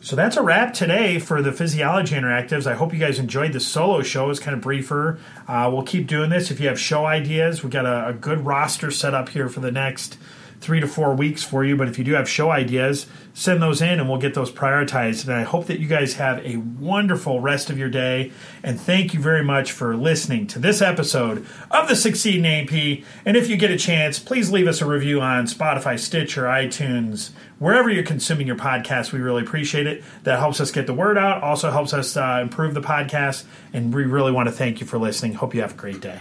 So 0.00 0.16
that's 0.16 0.36
a 0.36 0.42
wrap 0.42 0.74
today 0.74 1.20
for 1.20 1.42
the 1.42 1.52
physiology 1.52 2.16
interactives. 2.16 2.66
I 2.66 2.74
hope 2.74 2.92
you 2.92 2.98
guys 2.98 3.20
enjoyed 3.20 3.52
the 3.52 3.60
solo 3.60 4.02
show. 4.02 4.30
It's 4.30 4.40
kind 4.40 4.56
of 4.56 4.60
briefer. 4.60 5.20
Uh, 5.46 5.70
we'll 5.72 5.84
keep 5.84 6.08
doing 6.08 6.28
this. 6.28 6.50
If 6.50 6.58
you 6.58 6.66
have 6.66 6.80
show 6.80 7.06
ideas, 7.06 7.62
we've 7.62 7.70
got 7.70 7.86
a, 7.86 8.08
a 8.08 8.12
good 8.12 8.44
roster 8.44 8.90
set 8.90 9.14
up 9.14 9.28
here 9.28 9.48
for 9.48 9.60
the 9.60 9.70
next 9.70 10.18
three 10.62 10.80
to 10.80 10.86
four 10.86 11.14
weeks 11.14 11.42
for 11.42 11.64
you. 11.64 11.76
But 11.76 11.88
if 11.88 11.98
you 11.98 12.04
do 12.04 12.12
have 12.12 12.28
show 12.28 12.50
ideas, 12.50 13.06
send 13.34 13.60
those 13.60 13.82
in 13.82 13.98
and 13.98 14.08
we'll 14.08 14.20
get 14.20 14.34
those 14.34 14.50
prioritized. 14.50 15.24
And 15.24 15.34
I 15.34 15.42
hope 15.42 15.66
that 15.66 15.80
you 15.80 15.88
guys 15.88 16.14
have 16.14 16.38
a 16.46 16.56
wonderful 16.56 17.40
rest 17.40 17.68
of 17.68 17.78
your 17.78 17.88
day. 17.88 18.30
And 18.62 18.80
thank 18.80 19.12
you 19.12 19.20
very 19.20 19.44
much 19.44 19.72
for 19.72 19.96
listening 19.96 20.46
to 20.48 20.58
this 20.58 20.80
episode 20.80 21.44
of 21.70 21.88
the 21.88 21.96
Succeed 21.96 22.36
in 22.36 22.44
A&P. 22.44 23.04
And 23.26 23.36
if 23.36 23.50
you 23.50 23.56
get 23.56 23.70
a 23.70 23.76
chance, 23.76 24.18
please 24.18 24.50
leave 24.50 24.68
us 24.68 24.80
a 24.80 24.86
review 24.86 25.20
on 25.20 25.46
Spotify, 25.46 25.98
Stitcher, 25.98 26.44
iTunes, 26.44 27.30
wherever 27.58 27.90
you're 27.90 28.04
consuming 28.04 28.46
your 28.46 28.56
podcast. 28.56 29.12
We 29.12 29.20
really 29.20 29.42
appreciate 29.42 29.86
it. 29.86 30.04
That 30.22 30.38
helps 30.38 30.60
us 30.60 30.70
get 30.70 30.86
the 30.86 30.94
word 30.94 31.18
out, 31.18 31.42
also 31.42 31.70
helps 31.70 31.92
us 31.92 32.16
uh, 32.16 32.38
improve 32.40 32.74
the 32.74 32.80
podcast. 32.80 33.44
And 33.72 33.92
we 33.92 34.04
really 34.04 34.32
want 34.32 34.48
to 34.48 34.52
thank 34.52 34.80
you 34.80 34.86
for 34.86 34.98
listening. 34.98 35.34
Hope 35.34 35.54
you 35.54 35.62
have 35.62 35.72
a 35.72 35.76
great 35.76 36.00
day. 36.00 36.20